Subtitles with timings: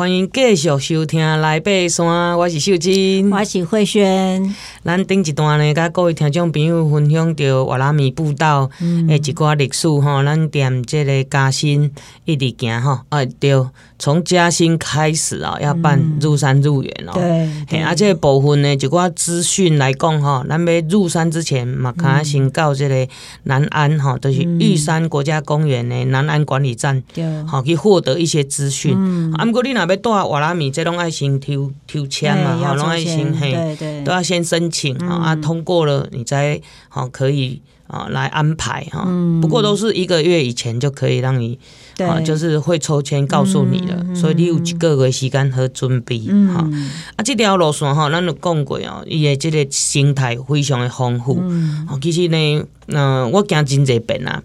[0.00, 4.56] 欢迎继续收听来爬山，我是秀珍，我是慧萱。
[4.82, 11.90] 咱顶一段呢，甲各位听众朋友分享着瓦拉米步道诶一寡历史吼，咱踮即个嘉兴
[12.24, 13.52] 一直行吼，啊对，
[14.00, 17.12] 从嘉兴开始啊，要办入山入园哦。
[17.12, 23.06] 对，而且部分呢，一寡资讯来讲吼，咱要入山之前嘛，卡先到这个
[23.42, 27.02] 南安吼，就是玉山国家公园的南安管理站，
[27.46, 28.96] 好去获得一些资讯。
[29.34, 39.06] 啊，毋过你若要带瓦拉米，这拢爱先抽抽签嘛，吼，拢爱先嘿，都要先申请啊，啊，通过了你再好可以啊来安排哈。
[39.42, 41.58] 不过都是一个月以前就可以让你，
[42.04, 46.68] 啊，就是会抽签告诉你了，所以你有一个月时间好准备哈。
[47.16, 51.42] 啊，这条路线哈，咱有讲过哦，伊的这个生态非常的丰富。
[51.88, 54.42] 哦，其实呢，嗯，我行真济遍啊，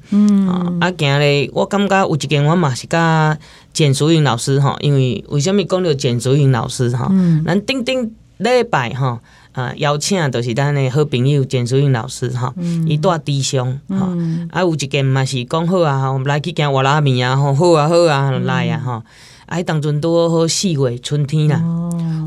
[0.80, 3.38] 啊，行咧，我感觉有一间我嘛是甲。
[3.74, 7.12] 简淑云老师哈，因为为什么讲到简淑云老师哈？
[7.46, 9.20] 咱顶顶礼拜哈，
[9.56, 12.54] 啊邀请就是咱的好朋友简淑云老师哈，
[12.86, 14.10] 伊带弟兄哈，
[14.52, 19.04] 啊有一间嘛是讲好啊，我们来去行瓦拉面啊，吼好啊好啊来啊哈，
[19.48, 21.62] 啊当阵拄好四月春天啦，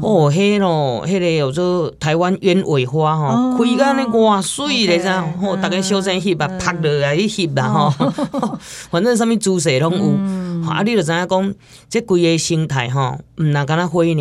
[0.03, 0.33] 哦。
[0.33, 8.59] 迄咯，迄个叫做台湾鸢尾花吼，开甲安尼哇水咧咋，吼逐个小心翕啊，拍落来去翕啦吼，
[8.91, 10.49] 反正啥物姿势拢有。
[10.69, 10.83] 啊！
[10.84, 11.55] 你着知影讲，
[11.89, 14.12] 即规个生态吼，毋若敢若花尔尔，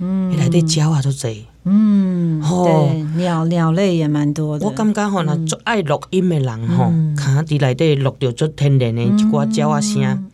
[0.00, 4.66] 伊内底鸟啊足济，嗯，吼，鸟鸟类也蛮多的。
[4.66, 10.28] 我感觉吼，若足爱录音的人吼，卡伫内底录着足天然的一寡鸟仔声，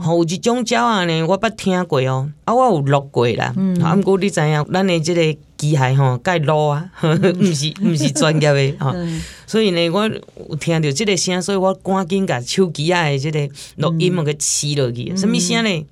[0.00, 5.22] 吼，有一种鸟啊呢，我捌听过哦，啊，我有录过啦，啊，毋过你知影，咱的即个
[5.56, 6.90] 机械吼，该录啊，
[7.38, 8.92] 毋是毋是专业的 吼。
[9.46, 15.16] 所以呢，我有听到即个声，所以我赶紧甲手机啊的即个录音给吸落去。
[15.16, 15.86] 什物声呢？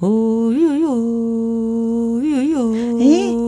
[0.00, 3.41] 哦哟哟哟哟！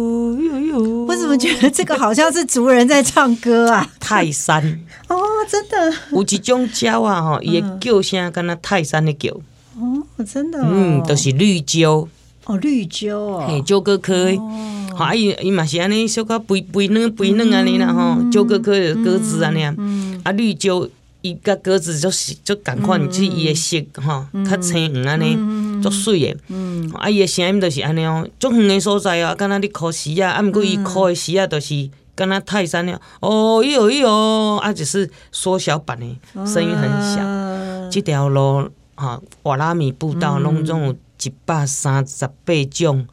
[1.14, 3.88] 诶，我怎么觉得这个好像是族人在唱歌啊？
[4.00, 4.62] 泰山。
[5.08, 5.16] 哦，
[5.48, 5.92] 真的。
[6.10, 9.32] 有一种鸟啊，吼，伊的叫声跟那泰山的叫。
[9.78, 12.08] 哦，真的，嗯，都是绿鸠
[12.44, 14.14] 哦，绿鸠哦，嘿，鸠哥科。
[14.94, 19.74] 好，伊伊嘛是安尼，小可肥肥嫩肥嫩安尼啦吼，鸠哥科的鸽子安尼啊，
[20.24, 20.88] 啊绿鸠
[21.22, 25.36] 伊甲鸽子就是就共款，只伊的色吼较青黄安尼，
[25.84, 26.36] 足水的，
[26.98, 37.90] 啊伊诶声音就是安尼哦，足远诶所在啊，敢若咧哭时啊，啊毋过伊哭诶时啊，就是敢若泰山了，哦哟哟，啊就是缩小版诶，声音很小。
[37.90, 40.96] 这条路啊瓦拉米步道拢总有。
[41.22, 43.06] 一百三十八种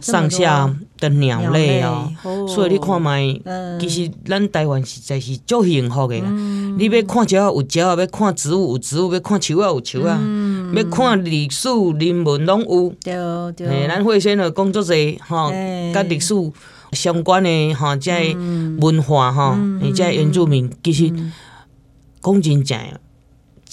[0.00, 2.12] 上下的鸟类哦，
[2.46, 3.42] 所以你看觅，
[3.80, 6.14] 其实咱台湾实在是足幸福的。
[6.20, 10.16] 你要看鸟有鸟啊，要看植物有植物，要看树啊有树啊，
[10.74, 11.68] 要看历史
[11.98, 12.94] 人文拢有。
[13.02, 13.14] 对
[13.56, 14.94] 对，咱会先的工作者
[15.26, 15.50] 吼，
[15.92, 16.34] 甲历史
[16.92, 18.16] 相关的吼，即个
[18.80, 21.12] 文化吼，而且原住民其实
[22.22, 22.78] 讲真正，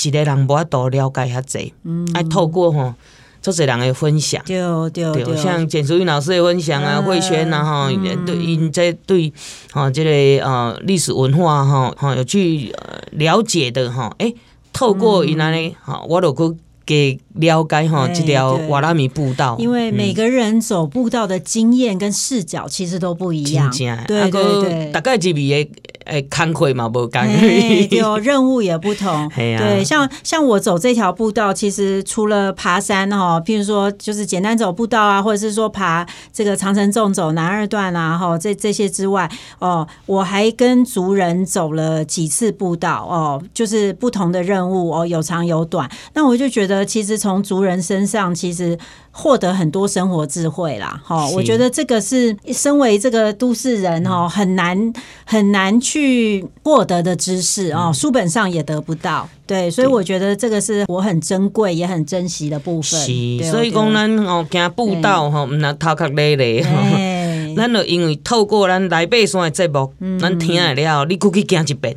[0.03, 1.73] 一个人无法度了解遐济，
[2.13, 2.93] 爱透过吼。
[3.41, 4.57] 做侪人的分享，对
[4.89, 7.91] 对对，像简淑云老师的分享啊，慧轩啊哈，
[8.25, 9.31] 对因在对
[9.71, 12.73] 哈这个呃历史文化哈哈有去
[13.11, 14.33] 了解的哈，哎，
[14.73, 23.71] 透过因安尼哈，我都去给了解哈这条瓦拉米步道，因为每个人走步道的经验跟视角其实都不一样，
[24.07, 25.67] 对对对，大概几笔
[26.05, 29.27] 哎，看会嘛不干对，有任务也不同。
[29.35, 45.89] 对，像像我走这条步道，其实除了爬山哈，譬如说就是简单走步道啊，或者是说爬这个长城纵走南二段啊，哈，这这些之外，哦，我还跟族人走了几次步道哦，就是不同的任务哦，有长有短。
[46.13, 48.77] 那我就觉得，其实从族人身上，其实。
[49.17, 54.91] 获得很多生活智慧啦，哈，我觉得这个是身为这个都市人哈，很难
[55.23, 62.99] 很难去获得的知识哦，书本上也得不到，对，所以我觉得这个是我很珍贵也很珍惜的部分。
[62.99, 66.61] 是，所以讲咱哦行步道吼，毋那头壳累累，
[67.55, 71.95] 咱就因为透过咱来爬山的节目，咱听了，你过去行一遍，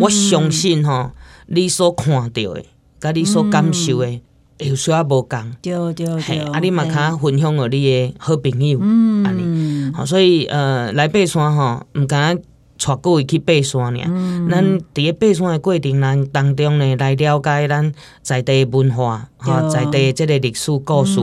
[0.00, 1.10] 我相信吼，
[1.48, 2.62] 你所看到的，
[3.04, 4.20] 甲你所感受的。
[4.58, 14.64] 有需要无共，对对对，啊，你嘛较分享互你诶好朋友，嗯，安尼，吼，所以呃，来爬山吼，毋敢带各位去爬山尔，咱
[14.94, 17.92] 伫咧爬山诶过程咱当中呢，来了解咱
[18.22, 21.18] 在地文化，哈，在地即个历史故事，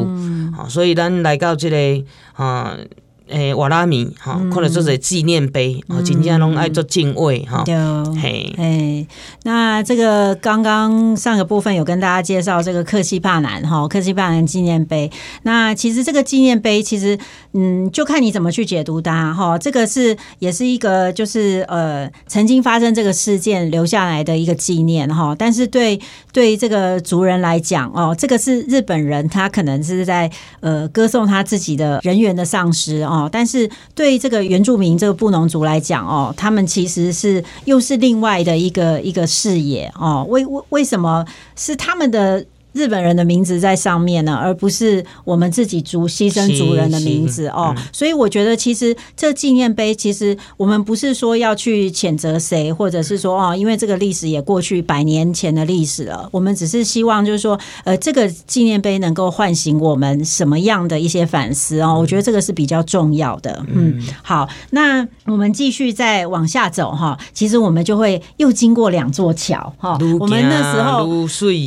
[0.54, 2.04] 吼，所以咱来到即个
[2.34, 2.76] 哈。
[3.32, 7.64] 诶瓦拉米哈，可能做者纪念碑，哦，真正拢爱做敬畏哈。
[7.66, 7.76] 对，
[8.22, 9.08] 嘿，哎，
[9.44, 15.10] 那这个刚刚上个部分有跟大家介绍这个克西帕南哈，克西帕南纪念碑。
[15.44, 17.18] 那其实这个纪念碑，其实
[17.54, 19.58] 嗯，就看你怎么去解读它哈。
[19.58, 25.36] 这个是也是一个就是呃，曾经发生这个事件留下来的一个纪念哈。
[25.38, 26.00] 但是对
[26.32, 30.30] 对这个族人来讲哦，这个是日本人，他可能是在
[30.60, 33.21] 呃歌颂他自己的人员的丧失哦。
[33.30, 40.26] 但是对这个原住民这个布农族来讲哦，他们其实是又是另外的一个一个视野哦。
[40.30, 41.26] 为为为什么
[41.56, 42.46] 是他们的？
[42.74, 47.76] 日本人的名字在上面呢，而不是我们自己族牺牲族人的名字哦。
[47.92, 56.30] 所以我觉得，其实这纪念碑，其实我们不是说要去谴责谁，或者是说哦，因为这个历史也过去百年前的历史了。
[56.32, 61.98] 我们只是希望，就是说，呃，这个纪念碑能够唤醒我们什么样的一些反思哦。
[62.00, 63.66] 我觉得这个是比较重要的。
[63.68, 67.18] 嗯，好，那我们继续再往下走哈。
[67.34, 69.98] 其实我们就会又经过两座桥哈。
[70.20, 71.06] 我们那时候，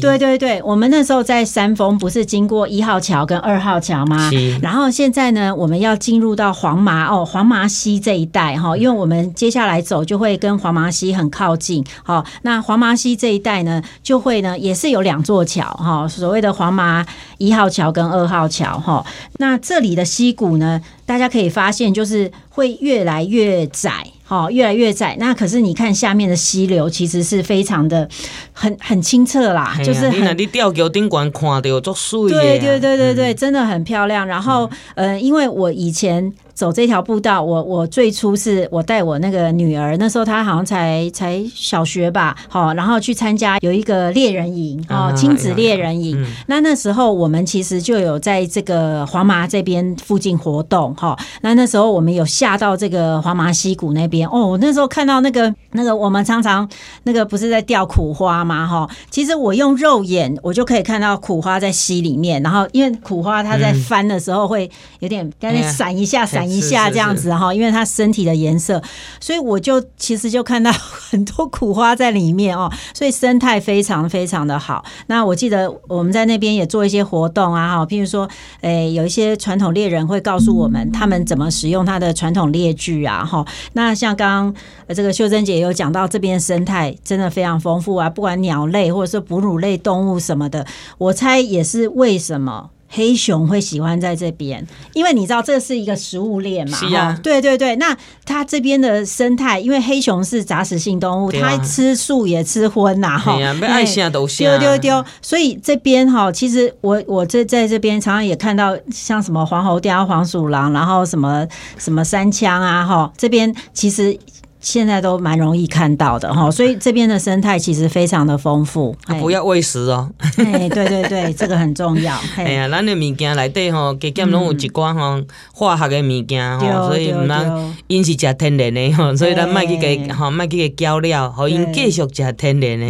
[0.01, 0.94] 对对对，我们。
[0.97, 4.31] 那时候在山峰不是经过一号桥跟二号桥吗？
[4.63, 11.85] 然后现在呢，我们要进入到黄麻哦，黄麻溪这一带哈，因为我们接下来走就会跟黄麻溪很靠近。
[12.05, 17.05] 好，那黄麻溪这一带呢，就会呢也是有两座桥哈，所谓的黄麻
[17.39, 19.05] 一号桥跟二号桥哈。
[19.39, 24.14] 那这里的溪谷呢，大家可以发现就是会越来越窄。
[24.25, 25.17] 好，越来越窄。
[25.21, 28.09] 那可是你看下面的溪流，其实是非常的
[28.53, 32.31] 很很清澈啦，啊、就是很你吊桥顶观看到足水。
[32.31, 34.27] 对对对对对，嗯、真的很漂亮。
[34.27, 36.33] 然后，嗯、呃，因为我以前。
[36.55, 46.17] 走这条步道，我我最初是我带我那个女儿，那时候她好像才才小学吧，好，然后去参加有一个猎人营哦，亲子猎人营。
[46.23, 51.19] 啊、那那时候我们其实就有在这个黄麻这边附近活动哈。
[51.43, 56.69] 那那时候我们有下到这个黄麻溪谷那边哦，那时候看到那个那个我们常常
[57.03, 58.65] 那个不是在钓苦花吗？
[58.65, 66.44] 哈，其实我用肉眼我就可以看到苦花在溪里面，然后因为苦花它在翻的时候会有点干脆闪一下闪。
[66.49, 68.83] 一下这样子哈，因为它身体的颜色，
[69.21, 70.71] 所以我就其实就看到
[71.11, 74.85] 很多苦花在里面哦，所以生态非常非常的好。
[75.07, 78.29] 那我记得我们在那边也做一些活动啊哈，譬如说，
[78.61, 83.45] 诶，有一些传统猎人会告诉我们他们怎么使用他的传统猎具啊哈。
[83.73, 90.67] 那像刚刚这个秀珍姐有讲到，这边生态真的非常丰富啊，不管鸟类或者是哺乳类动物什么的，
[90.99, 92.71] 我猜也是为什么。
[92.89, 96.77] 黑熊会喜欢在这边，因为你知道这是一个食物链嘛。
[96.77, 97.75] 是啊，对对对。
[97.77, 103.35] 那它这边的生态，因为黑熊是杂食性动物，啊、它吃素也吃荤呐，哈。
[103.35, 105.05] 对啊，不爱虾都丢丢丢。
[105.21, 111.47] 所以这边哈，其实我我这在这边常常也看到像什么黄喉貂、黄鼠狼，然后什么
[111.79, 114.17] 什么山羌啊，哈，这边其实。
[114.65, 118.97] 现在都蛮容易看到的哈，所以这边的生态其实非常的丰富。
[119.21, 120.11] 不要喂食哦。
[120.39, 122.19] 哎，对对对，这个很重要。
[122.37, 125.23] 哎呀，咱的物件内底吼，加减拢有一寡吼
[125.53, 132.87] 化学的物件吼，所以唔通因是食天然的吼，所以咱卖去给吼卖去给胶料，好因继续食天然的。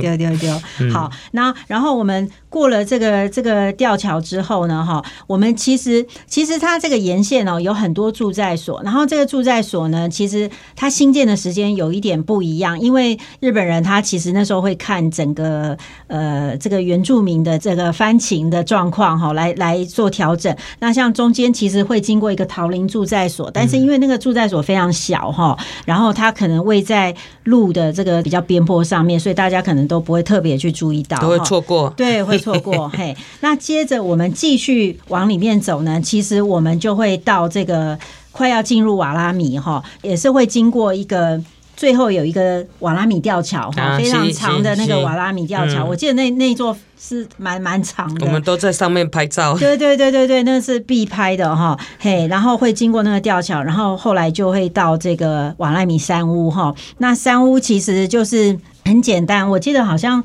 [0.00, 10.48] 对 对对，好，那然后我们过了这个这个吊桥之后呢，哈，我们其实其实它这个沿线哦有很多住宅所，然后这个住宅所呢，其实。
[10.76, 15.76] 它新建的时间有一点不一样，因为日本人他其实那时候会看整个
[16.08, 20.54] 呃这个原住民的这个翻情的状况哈，来来做调整。
[20.80, 25.56] 那像中间其实会经过一个桃林住宅所，但是因为那个住宅所非常小哈，
[25.86, 32.88] 然后它可能位在路的这个比较边坡上面，所以大家可能都不会特别去注意到，都会错过，对，会错过。
[32.92, 37.96] 嘿，那接着我们继续往里面走呢，其实我们就会到这个。
[38.34, 41.38] 快要进入瓦拉米哈，也是会经过一个
[41.76, 45.84] 最后有一个瓦拉米吊桥哈，啊、非常长的那个瓦拉米吊桥。
[45.84, 48.24] 我记得那那座是蛮蛮长的。
[48.24, 49.54] 我们都在上面拍照。
[49.58, 51.78] 对对对对对，那是必拍的哈。
[51.98, 56.74] 嘿，然后会经过那个吊桥，然后后来就会到这个瓦拉米山屋哈。
[56.96, 60.24] 那山屋其实就是很简单，我记得好像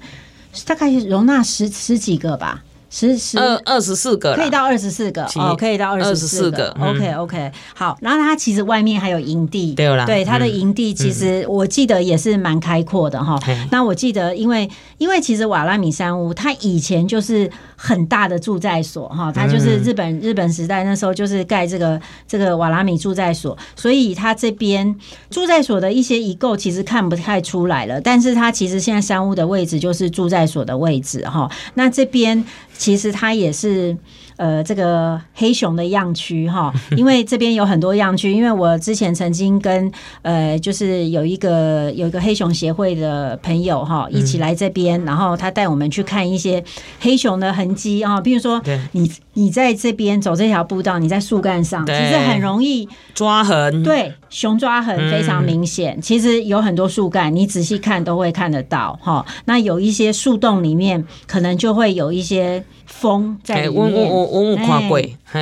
[0.66, 2.64] 大概容纳十十几个吧。
[2.90, 6.70] 十十二二十四个，可以到二十四个哦，可以到二十四个。
[6.80, 13.38] OK OK，好，然后它其实外面还有营地，对啦，对它的营地其实我记得也是蛮开阔的哈。
[13.72, 14.68] 那我记得，因为
[15.00, 24.94] 因为其实瓦拉米山屋它以前就是很大的住宅所哈，它就是日本日本时代那时候就是盖这个这个瓦拉米住宅所，所以它这边
[25.30, 31.50] 住宅所的一些遗构其实看不太出来了，但是它其实现在山屋的位置就是住宅所的位置哈。
[31.76, 32.44] 那这边。
[32.80, 33.98] 其实它也是，
[34.38, 39.92] 呃这个黑熊的样区哈， 因为这边有很多样区，因为我之前曾经跟
[40.22, 46.64] 呃就是有一个有一个黑熊协会的朋友哈一起来这边，然后他带我们去看一些
[47.00, 48.62] 黑熊的痕迹啊，比如说
[48.94, 56.02] 你你在这边走这条步道，你在树干上，其实很容易抓痕，对，熊抓痕非常明显。
[56.02, 59.26] 其实有很多树干，你仔细看都会看得到哈。
[59.46, 62.64] 那有一些树洞里面可能就会有一些。
[62.88, 65.00] 风在里面，我我我我看过，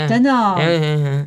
[0.07, 0.55] 真的哦，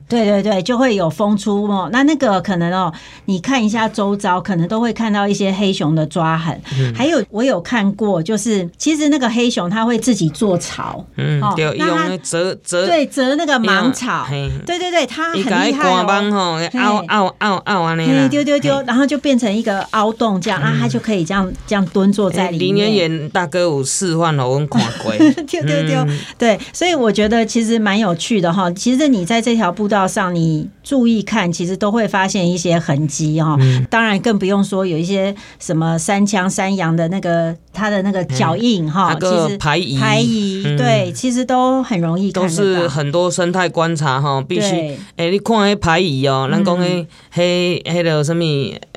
[0.09, 1.89] 对对对，就会有风出哦。
[1.93, 2.93] 那那个可能哦，
[3.27, 6.61] 你看一下周遭，可能都会看到一些黑熊的抓痕。
[6.95, 14.27] 还有我有看过，就是其实那个黑熊它会自己做巢，嗯，对，用折折对折那个芒草，
[14.67, 22.87] 对对对，它很厉害哦，凹凹凹凹啊那个，丢丢丢，然后就变成一个凹洞这样，那它就可以这样这样蹲坐在里面。
[22.89, 25.13] 林元元大哥有示范了，我看过，
[25.47, 26.07] 丢丢丢。
[26.37, 28.71] 对，所以我觉得其实蛮有趣的哈。
[28.73, 33.57] 其实你在这条步道上，你注意看，其实都会发现一些痕迹哈。
[33.89, 39.17] 当然更不用说有一些什么山羌、山羊的那个它的那个脚印哈。
[39.19, 42.49] 其实排遗排遗对，其实都很容易看到。
[42.49, 48.45] 都是很多生态观察哈，必须哎，你看那排遗哦，咱讲那黑黑的什么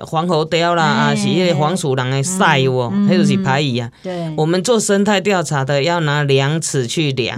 [0.01, 3.89] 黄喉貂啦，啊是那个黄鼠狼的屎哦，那就是排遗啊。
[4.01, 7.11] 对，我们做生态调查的要拿量尺去。
[7.21, 7.37] 量，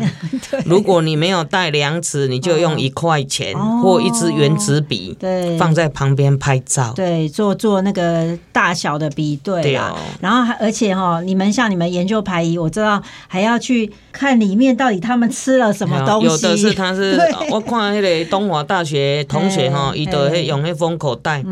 [0.65, 9.95] 如果你没有带量尺，你就用一块钱或一支原子笔，对，放在旁边拍照，对，做做那个大小的比对，对哦。
[10.21, 16.27] 然后还而且哈，你们像你们研究排遗，我知道还要去看里面到底他们吃了什么东西。
[16.27, 17.19] 有的是他是，
[17.51, 21.43] 我看那个东华大学同学哈，伊都用那封口袋，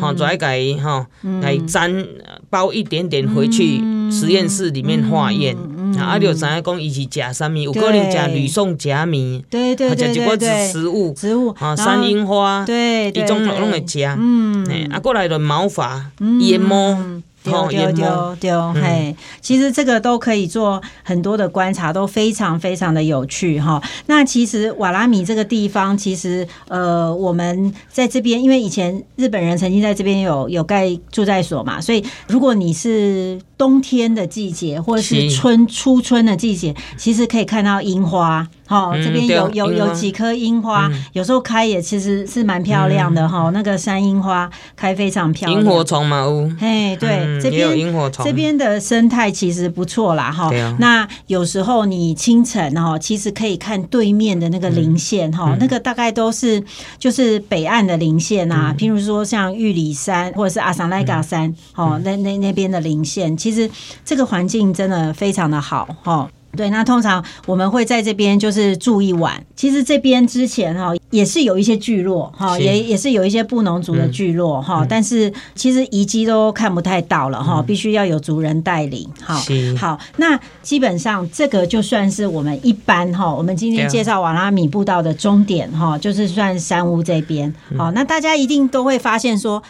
[0.00, 1.06] 好，再改哈
[1.42, 2.06] 来粘
[2.50, 3.80] 包一点点回去
[4.10, 5.56] 实验室里面化验。
[5.98, 16.10] 啊，就知影讲伊是食啥物，有可能食吕宋假米，对对对对对，植物植物啊，山樱花，对，一种拢会食，嗯，啊，过来的毛发、
[16.40, 16.98] 腋毛。
[17.44, 23.82] 丢丢丢丢，嘿，其实这个都可以做很多的观察，都非常非常的有趣哈。
[24.06, 38.48] 那其实瓦拉米这个地方，其实呃，我们在这边，因为以前日本人曾经在这边有有盖住在所嘛，所以如果你是冬天的季节，或者是春初春的季节，其实可以看到樱花。
[38.66, 43.50] 好，这边有有有几棵樱花，有时候开也其实是蛮漂亮的哈。
[43.52, 45.60] 那个山樱花开非常漂亮。
[45.60, 50.50] 萤火虫嘛，呜，嘿，对，这边这边的生态其实不错啦哈。
[50.78, 56.62] 那有时候你清晨哈，其实可以看对面的那个林线哈，那个大概都是
[56.98, 63.70] 就是北岸的林线啊，譬如说像玉里山或者是阿桑莱嘎山，哦，那那那边的林线，其实
[64.04, 66.26] 这个环境真的非常的好哈。
[66.56, 69.44] 对，那通常我们会在这边就是住一晚。
[69.56, 79.08] 其实这边之前哈也是有一些聚落哈，也也是有一些布农族的聚落哈，嗯、但是其实遗迹都看不太到了哈，必须要有族人带领。
[79.22, 79.40] 好，
[79.78, 87.52] 好，那基本上这个就算是我们一般哈，我们今天介绍瓦拉米步道的终点哈，就是算山屋这边。
[87.76, 89.62] 好，那大家一定都会发现说，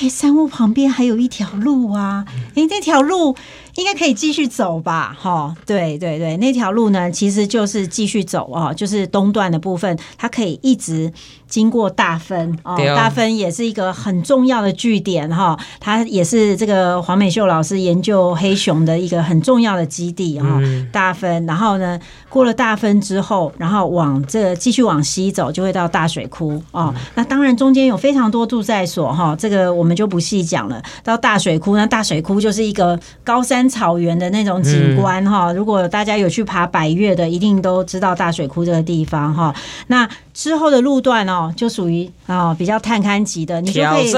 [0.00, 3.36] 哎，山屋旁边还有一条路啊，哎，那条路。
[3.78, 11.12] 应该可以继续走吧，哈，对对对，那条路呢，其实就是继续走哦，就是东段的部分，它可以一直
[11.46, 21.96] 经过大分哦，大分也是一个很重要的据点哈，它也是这个黄美秀老师研究黑熊的一个很重要的基地哈，大分，然后呢，
[22.28, 30.82] 过了大分之后，然后往这继续往西走，就会到大水库哦，那当然中间有非常多驻在所哈，这个我们就不细讲了。
[31.04, 33.67] 到大水库，那大水库就是一个高山。
[33.68, 39.54] 草原的那种景观哈，如果大家有去爬百越的，一定都知道大水库这个地方哈。
[39.88, 44.10] 那之后的路段哦，就属于啊比较探勘级的，你就可以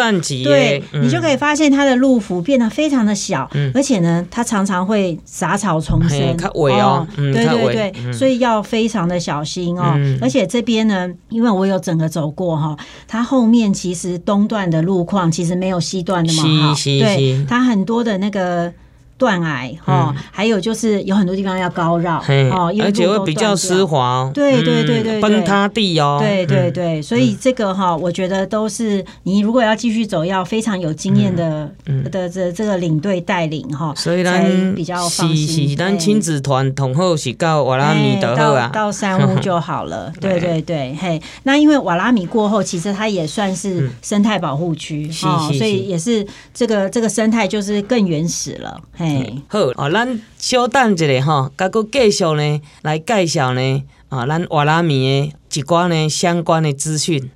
[0.44, 6.36] 对，你就可以发现它的路幅变得非常的小，而且呢，它常常会杂草丛生。
[6.80, 9.98] 哦，对对对，所以要非常的小心哦。
[10.20, 12.76] 而且这边呢，因为我有整个走过哈，
[13.08, 18.72] 它后面其实东段的路况其实没有西段那么好，对，它很多的那个。
[19.20, 22.16] 断崖哈，还有就是有很多地方要高绕
[22.50, 31.70] 哦，而且会比较湿滑，对对对对，崩塌地哦，对对对，所以这个哈，我觉得都是你如果要继续走，要非常有经验的
[32.10, 35.68] 的这这个领队带领哈，所以才比较放心。
[35.68, 49.09] 是咱亲子团同后是到瓦拉米的到到山屋就好了， 对对对，嘿，那因为瓦拉米过后，其实它也算是生态保护区哦，所以也是这个这个生态就是更原始了，嘿。
[49.48, 57.30] 好，哦，咱稍等一下吼，甲阁继续呢来介绍呢啊，咱瓦拉米的一寡呢相关的资讯。